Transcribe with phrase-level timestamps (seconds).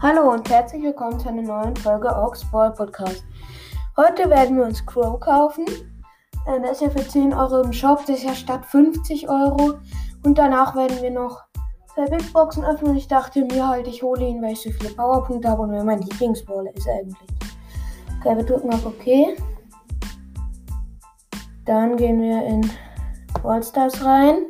[0.00, 3.24] Hallo und herzlich willkommen zu einer neuen Folge Ox Ball Podcast.
[3.96, 5.66] Heute werden wir uns Crow kaufen.
[6.46, 9.74] Äh, der ist ja für 10 Euro im Shop, das ist ja statt 50 Euro.
[10.24, 11.42] Und danach werden wir noch
[11.92, 12.94] zwei Big Boxen öffnen.
[12.94, 15.82] Ich dachte mir halt, ich hole ihn, weil ich so viele Powerpunkte habe und wer
[15.82, 17.18] mein Lieblingsballer ist eigentlich.
[18.20, 19.36] Okay, wir drücken auf OK.
[21.64, 22.70] Dann gehen wir in
[23.42, 24.46] Wallstars rein.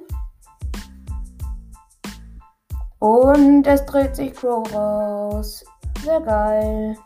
[2.98, 5.64] Und es dreht sich Crow raus.
[6.04, 6.96] Sehr geil.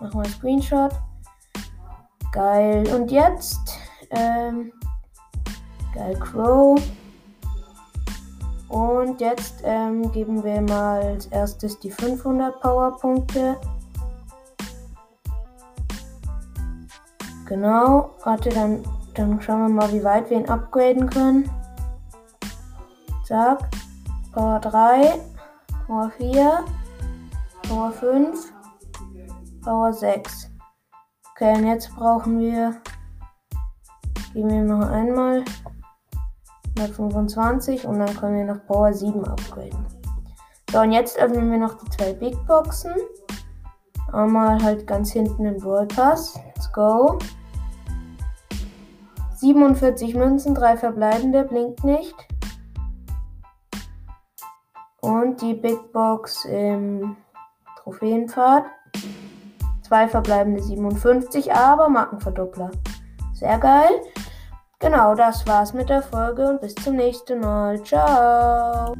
[0.00, 0.92] Machen wir einen Screenshot.
[2.32, 2.86] Geil.
[2.94, 3.78] Und jetzt,
[4.10, 4.72] ähm,
[5.94, 6.80] geil Crow.
[8.68, 13.56] Und jetzt ähm, geben wir mal als erstes die 500 Powerpunkte.
[17.46, 18.10] Genau.
[18.24, 18.82] Warte, dann,
[19.14, 21.48] dann schauen wir mal, wie weit wir ihn upgraden können.
[23.24, 23.70] Zack.
[24.36, 25.18] Power 3,
[25.86, 26.64] Power 4,
[27.66, 28.52] Power 5,
[29.64, 30.50] Power 6.
[31.30, 32.76] Okay, und jetzt brauchen wir,
[34.34, 35.42] geben wir noch einmal
[36.78, 39.86] 125 und dann können wir noch Power 7 upgraden.
[40.70, 42.92] So, und jetzt öffnen wir noch die zwei Big Boxen.
[44.12, 46.38] Einmal halt ganz hinten im Brawl Pass.
[46.44, 47.18] Let's go.
[49.36, 52.14] 47 Münzen, 3 verbleibende, blinkt nicht.
[55.06, 57.16] Und die Big Box im
[57.78, 58.64] Trophäenpfad.
[59.82, 62.72] Zwei verbleibende 57, aber Markenverdoppler.
[63.32, 64.02] Sehr geil.
[64.80, 67.80] Genau, das war's mit der Folge und bis zum nächsten Mal.
[67.84, 68.94] Ciao.